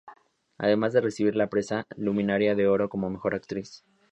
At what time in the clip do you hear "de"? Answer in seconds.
0.93-1.01, 2.55-2.67